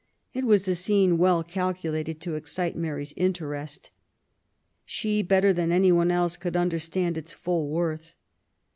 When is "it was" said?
0.33-0.67